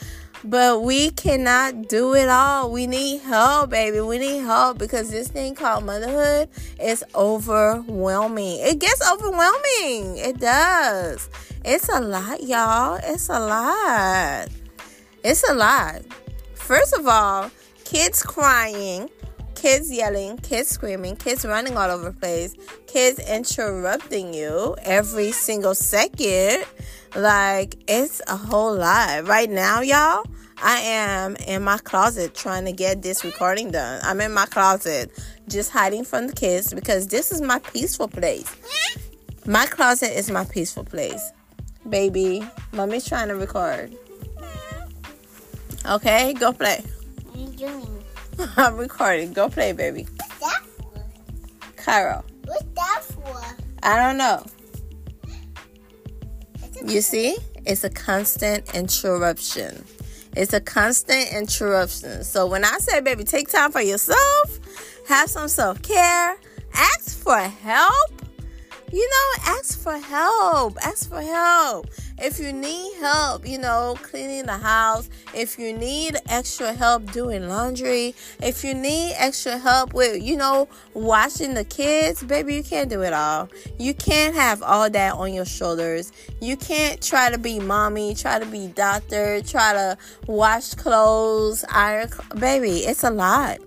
But 0.44 0.82
we 0.82 1.10
cannot 1.10 1.88
do 1.88 2.14
it 2.14 2.28
all. 2.28 2.70
We 2.70 2.86
need 2.86 3.22
help, 3.22 3.70
baby. 3.70 4.00
We 4.00 4.18
need 4.18 4.38
help 4.38 4.78
because 4.78 5.10
this 5.10 5.28
thing 5.28 5.54
called 5.54 5.84
motherhood 5.84 6.48
is 6.80 7.04
overwhelming. 7.14 8.60
It 8.60 8.78
gets 8.78 9.02
overwhelming. 9.10 10.16
It 10.18 10.38
does. 10.38 11.28
It's 11.64 11.88
a 11.88 12.00
lot, 12.00 12.42
y'all. 12.42 13.00
It's 13.02 13.28
a 13.28 13.40
lot. 13.40 14.48
It's 15.24 15.48
a 15.48 15.54
lot. 15.54 16.02
First 16.54 16.94
of 16.94 17.08
all, 17.08 17.50
kids 17.84 18.22
crying, 18.22 19.10
kids 19.58 19.90
yelling, 19.90 20.36
kids 20.38 20.68
screaming, 20.68 21.16
kids 21.16 21.44
running 21.44 21.76
all 21.76 21.90
over 21.90 22.10
the 22.10 22.16
place, 22.16 22.54
kids 22.86 23.18
interrupting 23.18 24.32
you 24.32 24.76
every 24.82 25.32
single 25.32 25.74
second. 25.74 26.64
Like, 27.16 27.74
it's 27.88 28.22
a 28.28 28.36
whole 28.36 28.76
lot. 28.76 29.26
Right 29.26 29.50
now, 29.50 29.80
y'all, 29.80 30.24
I 30.62 30.78
am 30.78 31.34
in 31.48 31.62
my 31.62 31.78
closet 31.78 32.34
trying 32.34 32.66
to 32.66 32.72
get 32.72 33.02
this 33.02 33.24
recording 33.24 33.72
done. 33.72 34.00
I'm 34.04 34.20
in 34.20 34.32
my 34.32 34.46
closet 34.46 35.10
just 35.48 35.72
hiding 35.72 36.04
from 36.04 36.28
the 36.28 36.34
kids 36.34 36.72
because 36.72 37.08
this 37.08 37.32
is 37.32 37.40
my 37.40 37.58
peaceful 37.58 38.06
place. 38.06 38.54
My 39.44 39.66
closet 39.66 40.16
is 40.16 40.30
my 40.30 40.44
peaceful 40.44 40.84
place. 40.84 41.32
Baby, 41.88 42.48
mommy's 42.72 43.06
trying 43.06 43.28
to 43.28 43.34
record. 43.34 43.96
Okay, 45.84 46.34
go 46.34 46.52
play. 46.52 46.84
You 47.34 47.46
doing? 47.48 47.97
I'm 48.56 48.76
recording. 48.76 49.32
Go 49.32 49.48
play, 49.48 49.72
baby. 49.72 50.06
What's 50.16 50.38
that 50.38 50.62
for? 50.64 51.04
Cairo. 51.76 52.24
What's 52.44 52.64
that 52.74 53.02
for? 53.02 53.56
I 53.82 53.96
don't 53.96 54.16
know. 54.16 54.44
You 56.86 57.00
see? 57.00 57.36
It's 57.66 57.84
a 57.84 57.90
constant 57.90 58.74
interruption. 58.74 59.84
It's 60.36 60.52
a 60.52 60.60
constant 60.60 61.32
interruption. 61.32 62.22
So 62.22 62.46
when 62.46 62.64
I 62.64 62.78
say, 62.78 63.00
baby, 63.00 63.24
take 63.24 63.48
time 63.48 63.72
for 63.72 63.80
yourself, 63.80 64.60
have 65.08 65.28
some 65.28 65.48
self 65.48 65.82
care, 65.82 66.36
ask 66.74 67.18
for 67.18 67.36
help. 67.38 68.17
You 68.90 69.06
know, 69.08 69.42
ask 69.52 69.78
for 69.78 69.98
help. 69.98 70.78
Ask 70.82 71.10
for 71.10 71.20
help. 71.20 71.88
If 72.20 72.40
you 72.40 72.52
need 72.52 72.94
help, 73.00 73.46
you 73.46 73.58
know, 73.58 73.96
cleaning 74.02 74.46
the 74.46 74.56
house, 74.56 75.10
if 75.34 75.58
you 75.58 75.72
need 75.72 76.16
extra 76.28 76.72
help 76.72 77.12
doing 77.12 77.48
laundry, 77.48 78.14
if 78.42 78.64
you 78.64 78.74
need 78.74 79.14
extra 79.16 79.58
help 79.58 79.92
with, 79.92 80.22
you 80.22 80.36
know, 80.36 80.68
watching 80.94 81.54
the 81.54 81.64
kids, 81.64 82.22
baby, 82.22 82.56
you 82.56 82.62
can't 82.62 82.88
do 82.88 83.02
it 83.02 83.12
all. 83.12 83.50
You 83.78 83.92
can't 83.92 84.34
have 84.34 84.62
all 84.62 84.88
that 84.88 85.14
on 85.14 85.34
your 85.34 85.44
shoulders. 85.44 86.10
You 86.40 86.56
can't 86.56 87.00
try 87.02 87.30
to 87.30 87.38
be 87.38 87.60
mommy, 87.60 88.14
try 88.14 88.38
to 88.38 88.46
be 88.46 88.68
doctor, 88.68 89.42
try 89.42 89.74
to 89.74 89.98
wash 90.26 90.74
clothes, 90.74 91.64
iron, 91.68 92.08
baby, 92.38 92.78
it's 92.78 93.04
a 93.04 93.10
lot. 93.10 93.58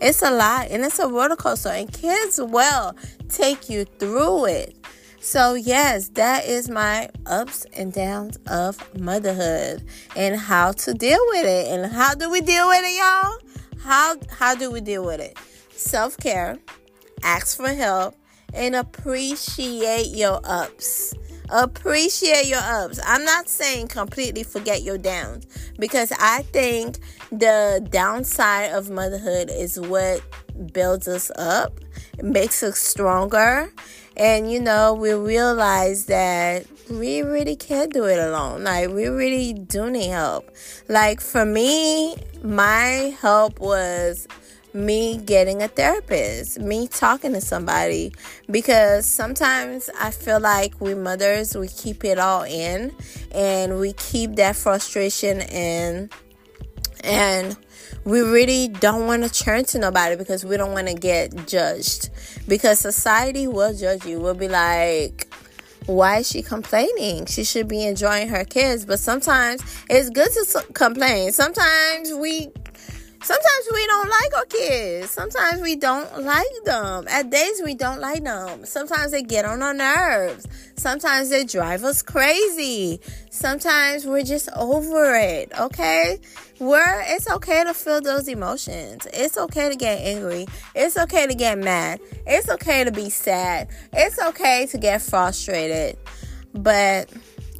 It's 0.00 0.22
a 0.22 0.30
lot 0.30 0.68
and 0.70 0.84
it's 0.84 0.98
a 0.98 1.08
roller 1.08 1.36
coaster, 1.36 1.70
and 1.70 1.92
kids 1.92 2.40
will 2.40 2.94
take 3.28 3.68
you 3.68 3.84
through 3.84 4.46
it. 4.46 4.76
So, 5.20 5.54
yes, 5.54 6.10
that 6.10 6.46
is 6.46 6.70
my 6.70 7.10
ups 7.26 7.66
and 7.76 7.92
downs 7.92 8.38
of 8.46 8.78
motherhood 8.98 9.82
and 10.14 10.36
how 10.36 10.72
to 10.72 10.94
deal 10.94 11.18
with 11.30 11.44
it. 11.44 11.66
And 11.66 11.92
how 11.92 12.14
do 12.14 12.30
we 12.30 12.40
deal 12.40 12.68
with 12.68 12.84
it, 12.84 12.96
y'all? 12.96 13.38
How 13.82 14.16
how 14.30 14.54
do 14.54 14.70
we 14.70 14.80
deal 14.80 15.04
with 15.04 15.20
it? 15.20 15.36
Self-care, 15.72 16.58
ask 17.22 17.56
for 17.56 17.68
help, 17.68 18.14
and 18.54 18.76
appreciate 18.76 20.08
your 20.08 20.40
ups. 20.44 21.14
Appreciate 21.50 22.46
your 22.46 22.60
ups. 22.60 23.00
I'm 23.06 23.24
not 23.24 23.48
saying 23.48 23.88
completely 23.88 24.42
forget 24.42 24.82
your 24.82 24.98
downs 24.98 25.46
because 25.78 26.12
I 26.18 26.42
think 26.42 26.98
the 27.30 27.86
downside 27.90 28.72
of 28.72 28.90
motherhood 28.90 29.50
is 29.50 29.80
what 29.80 30.20
builds 30.72 31.08
us 31.08 31.30
up, 31.36 31.80
makes 32.22 32.62
us 32.62 32.78
stronger, 32.78 33.72
and 34.16 34.50
you 34.50 34.60
know, 34.60 34.92
we 34.92 35.14
realize 35.14 36.06
that 36.06 36.66
we 36.90 37.22
really 37.22 37.56
can't 37.56 37.92
do 37.92 38.04
it 38.04 38.18
alone. 38.18 38.64
Like, 38.64 38.90
we 38.90 39.06
really 39.06 39.52
do 39.52 39.90
need 39.90 40.08
help. 40.08 40.50
Like, 40.88 41.20
for 41.20 41.44
me, 41.44 42.16
my 42.42 43.14
help 43.20 43.60
was 43.60 44.26
me 44.72 45.18
getting 45.18 45.62
a 45.62 45.68
therapist, 45.68 46.60
me 46.60 46.88
talking 46.88 47.32
to 47.32 47.40
somebody 47.40 48.12
because 48.50 49.06
sometimes 49.06 49.88
I 49.98 50.10
feel 50.10 50.40
like 50.40 50.80
we 50.80 50.94
mothers 50.94 51.56
we 51.56 51.68
keep 51.68 52.04
it 52.04 52.18
all 52.18 52.42
in 52.42 52.94
and 53.32 53.80
we 53.80 53.92
keep 53.94 54.36
that 54.36 54.56
frustration 54.56 55.40
in 55.40 56.10
and 57.02 57.56
we 58.04 58.20
really 58.20 58.68
don't 58.68 59.06
want 59.06 59.22
to 59.24 59.30
turn 59.30 59.64
to 59.66 59.78
nobody 59.78 60.16
because 60.16 60.44
we 60.44 60.56
don't 60.56 60.72
want 60.72 60.88
to 60.88 60.94
get 60.94 61.46
judged 61.46 62.10
because 62.46 62.78
society 62.78 63.46
will 63.46 63.74
judge 63.74 64.04
you. 64.04 64.20
We'll 64.20 64.34
be 64.34 64.48
like 64.48 65.28
why 65.88 66.18
is 66.18 66.28
she 66.28 66.42
complaining? 66.42 67.24
She 67.24 67.44
should 67.44 67.66
be 67.66 67.82
enjoying 67.86 68.28
her 68.28 68.44
kids. 68.44 68.84
But 68.84 68.98
sometimes 68.98 69.62
it's 69.88 70.10
good 70.10 70.30
to 70.32 70.72
complain. 70.74 71.32
Sometimes 71.32 72.12
we 72.12 72.48
Sometimes 73.20 73.68
we 73.72 73.86
don't 73.86 74.08
like 74.08 74.36
our 74.36 74.44
kids. 74.44 75.10
Sometimes 75.10 75.60
we 75.60 75.74
don't 75.74 76.22
like 76.22 76.46
them. 76.64 77.06
At 77.08 77.30
days 77.30 77.60
we 77.64 77.74
don't 77.74 78.00
like 78.00 78.22
them. 78.22 78.64
Sometimes 78.64 79.10
they 79.10 79.22
get 79.22 79.44
on 79.44 79.60
our 79.60 79.74
nerves. 79.74 80.46
Sometimes 80.76 81.28
they 81.28 81.44
drive 81.44 81.82
us 81.82 82.00
crazy. 82.00 83.00
Sometimes 83.30 84.06
we're 84.06 84.22
just 84.22 84.48
over 84.54 85.16
it, 85.16 85.50
okay? 85.58 86.20
We're 86.60 87.02
it's 87.06 87.28
okay 87.28 87.64
to 87.64 87.74
feel 87.74 88.00
those 88.00 88.28
emotions. 88.28 89.06
It's 89.12 89.36
okay 89.36 89.68
to 89.68 89.76
get 89.76 89.98
angry. 90.00 90.46
It's 90.76 90.96
okay 90.96 91.26
to 91.26 91.34
get 91.34 91.58
mad. 91.58 92.00
It's 92.26 92.48
okay 92.48 92.84
to 92.84 92.92
be 92.92 93.10
sad. 93.10 93.68
It's 93.92 94.20
okay 94.20 94.66
to 94.66 94.78
get 94.78 95.02
frustrated. 95.02 95.98
But 96.54 97.10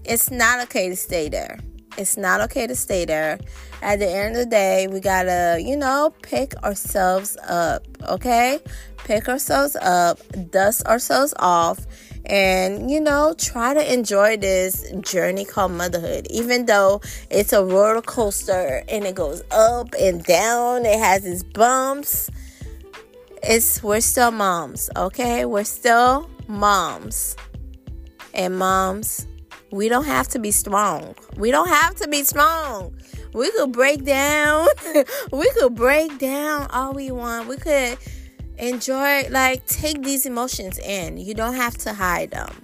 it's 0.05 0.31
not 0.31 0.61
okay 0.64 0.88
to 0.88 0.97
stay 0.97 1.29
there. 1.29 1.59
It's 1.97 2.16
not 2.16 2.40
okay 2.42 2.68
to 2.68 2.77
stay 2.77 3.05
there. 3.05 3.40
At 3.80 4.00
the 4.00 4.08
end 4.08 4.36
of 4.36 4.44
the 4.44 4.46
day, 4.46 4.88
we 4.88 5.00
gotta, 5.00 5.60
you 5.64 5.76
know, 5.76 6.12
pick 6.22 6.56
ourselves 6.64 7.36
up, 7.48 7.86
okay? 8.08 8.58
Pick 9.04 9.28
ourselves 9.28 9.76
up, 9.76 10.20
dust 10.50 10.84
ourselves 10.86 11.32
off, 11.38 11.86
and, 12.26 12.90
you 12.90 13.00
know, 13.00 13.34
try 13.38 13.74
to 13.74 13.92
enjoy 13.92 14.36
this 14.36 14.90
journey 15.00 15.44
called 15.44 15.72
motherhood. 15.72 16.26
Even 16.28 16.66
though 16.66 17.00
it's 17.30 17.52
a 17.52 17.64
roller 17.64 18.02
coaster 18.02 18.82
and 18.88 19.06
it 19.06 19.14
goes 19.14 19.42
up 19.52 19.94
and 19.98 20.24
down, 20.24 20.84
it 20.84 20.98
has 20.98 21.24
its 21.24 21.42
bumps. 21.42 22.28
It's 23.42 23.82
we're 23.82 24.00
still 24.00 24.32
moms, 24.32 24.90
okay? 24.96 25.44
We're 25.44 25.64
still 25.64 26.28
moms. 26.48 27.36
And 28.34 28.58
moms, 28.58 29.26
we 29.70 29.88
don't 29.88 30.04
have 30.04 30.28
to 30.28 30.38
be 30.38 30.50
strong. 30.50 31.14
We 31.36 31.50
don't 31.50 31.68
have 31.68 31.94
to 31.96 32.08
be 32.08 32.24
strong. 32.24 32.97
We 33.32 33.50
could 33.52 33.72
break 33.72 34.04
down. 34.04 34.68
we 35.32 35.50
could 35.52 35.74
break 35.74 36.18
down 36.18 36.68
all 36.70 36.92
we 36.92 37.10
want. 37.10 37.48
We 37.48 37.56
could 37.56 37.98
enjoy, 38.58 39.28
like, 39.28 39.66
take 39.66 40.02
these 40.02 40.26
emotions 40.26 40.78
in. 40.78 41.18
You 41.18 41.34
don't 41.34 41.54
have 41.54 41.76
to 41.78 41.92
hide 41.92 42.30
them. 42.30 42.54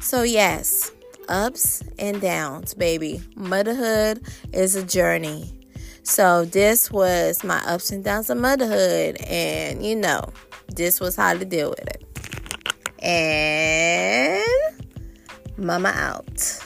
So, 0.00 0.22
yes, 0.22 0.92
ups 1.28 1.82
and 1.98 2.20
downs, 2.20 2.74
baby. 2.74 3.22
Motherhood 3.36 4.22
is 4.52 4.76
a 4.76 4.84
journey. 4.84 5.52
So, 6.02 6.44
this 6.44 6.90
was 6.90 7.44
my 7.44 7.62
ups 7.64 7.90
and 7.90 8.04
downs 8.04 8.30
of 8.30 8.38
motherhood. 8.38 9.16
And, 9.22 9.84
you 9.84 9.96
know, 9.96 10.32
this 10.68 11.00
was 11.00 11.16
how 11.16 11.34
to 11.34 11.44
deal 11.44 11.70
with 11.70 11.86
it. 11.86 13.04
And 13.04 14.42
Mama 15.56 15.92
out. 15.94 16.61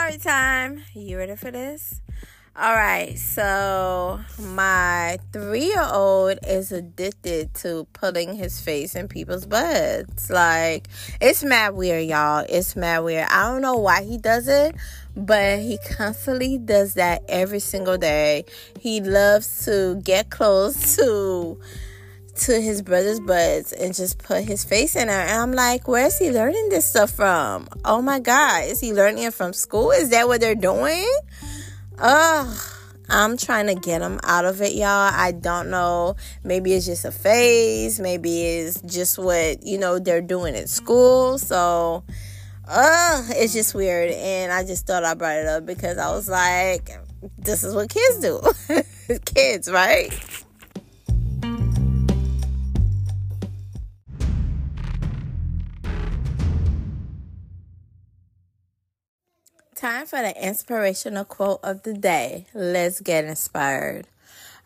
Story 0.00 0.18
time. 0.18 0.82
You 0.94 1.18
ready 1.18 1.36
for 1.36 1.50
this? 1.50 2.00
All 2.56 2.74
right, 2.74 3.18
so 3.18 4.20
my 4.38 5.18
three 5.32 5.66
year 5.66 5.86
old 5.92 6.38
is 6.46 6.72
addicted 6.72 7.52
to 7.56 7.86
putting 7.92 8.34
his 8.34 8.60
face 8.60 8.94
in 8.94 9.08
people's 9.08 9.44
butts. 9.44 10.30
Like, 10.30 10.88
it's 11.20 11.44
mad 11.44 11.74
weird, 11.74 12.06
y'all. 12.06 12.46
It's 12.48 12.76
mad 12.76 13.00
weird. 13.00 13.26
I 13.28 13.50
don't 13.50 13.60
know 13.60 13.76
why 13.76 14.02
he 14.02 14.16
does 14.16 14.48
it, 14.48 14.74
but 15.14 15.58
he 15.58 15.78
constantly 15.90 16.56
does 16.56 16.94
that 16.94 17.22
every 17.28 17.60
single 17.60 17.98
day. 17.98 18.44
He 18.78 19.00
loves 19.02 19.66
to 19.66 20.00
get 20.02 20.30
close 20.30 20.96
to 20.96 21.60
to 22.40 22.60
his 22.60 22.82
brother's 22.82 23.20
buds 23.20 23.72
and 23.72 23.94
just 23.94 24.18
put 24.18 24.44
his 24.44 24.64
face 24.64 24.96
in 24.96 25.08
there. 25.08 25.20
And 25.20 25.30
I'm 25.30 25.52
like, 25.52 25.86
where's 25.86 26.18
he 26.18 26.30
learning 26.30 26.68
this 26.70 26.86
stuff 26.86 27.10
from? 27.10 27.68
Oh 27.84 28.00
my 28.00 28.18
God. 28.18 28.64
Is 28.64 28.80
he 28.80 28.92
learning 28.92 29.24
it 29.24 29.34
from 29.34 29.52
school? 29.52 29.90
Is 29.90 30.10
that 30.10 30.26
what 30.26 30.40
they're 30.40 30.54
doing? 30.54 31.06
Ugh. 31.98 32.58
I'm 33.12 33.36
trying 33.36 33.66
to 33.66 33.74
get 33.74 33.98
them 33.98 34.20
out 34.22 34.44
of 34.44 34.62
it, 34.62 34.72
y'all. 34.72 34.86
I 35.12 35.32
don't 35.32 35.68
know. 35.68 36.14
Maybe 36.44 36.72
it's 36.72 36.86
just 36.86 37.04
a 37.04 37.10
phase. 37.10 37.98
Maybe 37.98 38.42
it's 38.42 38.80
just 38.82 39.18
what, 39.18 39.64
you 39.64 39.78
know, 39.78 39.98
they're 39.98 40.20
doing 40.20 40.54
at 40.54 40.68
school. 40.68 41.36
So, 41.36 42.04
uh, 42.68 43.24
it's 43.30 43.52
just 43.52 43.74
weird. 43.74 44.12
And 44.12 44.52
I 44.52 44.64
just 44.64 44.86
thought 44.86 45.04
I 45.04 45.14
brought 45.14 45.38
it 45.38 45.46
up 45.46 45.66
because 45.66 45.98
I 45.98 46.12
was 46.12 46.28
like, 46.28 46.88
this 47.36 47.64
is 47.64 47.74
what 47.74 47.90
kids 47.90 48.20
do. 48.20 48.40
kids, 49.24 49.68
right? 49.68 50.12
Time 59.80 60.04
for 60.04 60.20
the 60.20 60.46
inspirational 60.46 61.24
quote 61.24 61.60
of 61.62 61.84
the 61.84 61.94
day. 61.94 62.44
Let's 62.52 63.00
get 63.00 63.24
inspired. 63.24 64.08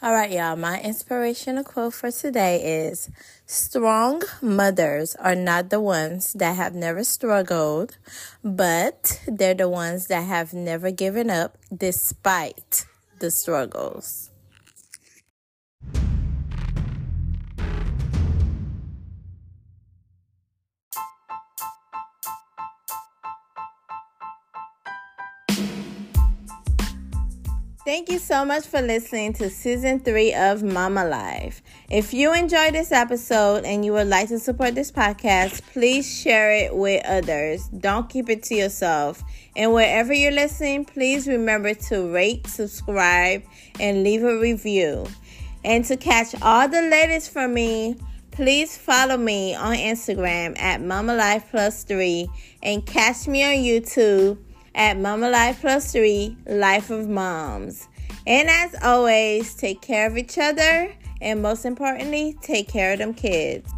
All 0.03 0.13
right, 0.13 0.29
y'all. 0.29 0.57
My 0.57 0.81
inspirational 0.81 1.63
quote 1.63 1.95
for 1.95 2.11
today 2.11 2.89
is 2.89 3.11
Strong 3.47 4.23
mothers 4.43 5.15
are 5.15 5.37
not 5.37 5.71
the 5.71 5.81
ones 5.81 6.33
that 6.33 6.57
have 6.57 6.75
never 6.75 7.05
struggled, 7.05 7.97
but 8.43 9.21
they're 9.29 9.55
the 9.55 9.69
ones 9.69 10.09
that 10.09 10.23
have 10.23 10.53
never 10.53 10.91
given 10.91 11.31
up 11.31 11.59
despite 11.73 12.85
the 13.21 13.31
struggles. 13.31 14.31
Thank 27.85 28.09
you 28.09 28.19
so 28.19 28.47
much 28.47 28.67
for 28.67 28.81
listening 28.81 29.35
to 29.35 29.51
season 29.51 30.01
three 30.01 30.33
of 30.33 30.63
Mama 30.63 31.05
Life. 31.05 31.61
If 31.91 32.15
you 32.15 32.33
enjoyed 32.33 32.73
this 32.73 32.91
episode 32.91 33.67
and 33.67 33.85
you 33.85 33.93
would 33.93 34.07
like 34.07 34.29
to 34.29 34.39
support 34.39 34.75
this 34.75 34.91
podcast, 34.91 35.61
please 35.75 36.11
share 36.11 36.51
it 36.51 36.75
with 36.75 37.05
others. 37.05 37.69
Don't 37.69 38.09
keep 38.09 38.31
it 38.31 38.43
to 38.45 38.55
yourself. 38.55 39.23
And 39.55 39.75
wherever 39.75 40.15
you're 40.15 40.33
listening, 40.33 40.87
please 40.87 41.29
remember 41.29 41.75
to 41.75 42.11
rate, 42.11 42.47
subscribe, 42.47 43.43
and 43.79 44.03
leave 44.03 44.25
a 44.25 44.41
review. 44.41 45.07
And 45.63 45.85
to 45.85 45.99
catch 45.99 46.35
all 46.41 46.67
the 46.67 46.81
latest 46.81 47.35
from 47.35 47.53
me, 47.53 47.99
please 48.31 48.79
follow 48.79 49.19
me 49.19 49.55
on 49.55 49.77
Instagram 49.77 50.59
at 50.59 50.81
Mama 50.81 51.15
Life 51.15 51.49
Plus 51.51 51.85
Three 51.85 52.31
and 52.63 52.87
catch 52.87 53.29
me 53.29 53.45
on 53.45 53.63
YouTube 53.63 54.39
at 54.75 54.99
Mama 54.99 55.31
Life 55.31 55.61
Plus 55.61 55.93
3 55.93 56.37
Life 56.47 56.91
of 56.91 57.09
Moms. 57.09 57.89
And 58.27 58.49
as 58.49 58.75
always, 58.83 59.55
take 59.55 59.83
care 59.83 60.07
of 60.07 60.17
each 60.17 60.39
other 60.39 60.95
and 61.21 61.41
most 61.41 61.65
importantly, 61.65 62.37
take 62.43 62.69
care 62.69 62.93
of 62.93 62.99
them 62.99 63.15
kids. 63.15 63.73